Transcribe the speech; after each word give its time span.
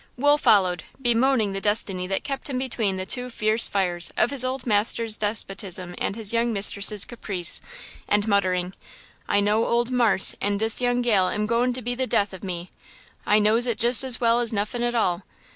Wool 0.17 0.39
followed, 0.39 0.83
bemoaning 0.99 1.53
the 1.53 1.61
destiny 1.61 2.07
that 2.07 2.23
kept 2.23 2.49
him 2.49 2.57
between 2.57 2.97
the 2.97 3.05
two 3.05 3.29
fierce 3.29 3.67
fires 3.67 4.11
of 4.17 4.31
his 4.31 4.43
old 4.43 4.65
master's 4.65 5.15
despotism 5.15 5.93
and 5.99 6.15
his 6.15 6.33
young 6.33 6.51
mistress's 6.51 7.05
caprice, 7.05 7.61
and 8.09 8.27
muttering: 8.27 8.73
"I 9.29 9.41
know 9.41 9.67
old 9.67 9.91
marse 9.91 10.35
and 10.41 10.57
dis 10.59 10.81
young 10.81 11.03
gal 11.03 11.29
am 11.29 11.45
goin' 11.45 11.71
to 11.73 11.83
be 11.83 11.93
the 11.93 12.07
death 12.07 12.33
of 12.33 12.43
me! 12.43 12.71
I 13.27 13.37
knows 13.37 13.67
it 13.67 13.83
jes' 13.83 14.03
as 14.03 14.19
well 14.19 14.39
as 14.39 14.51
nuffin 14.51 14.81
at 14.81 14.95
all! 14.95 15.21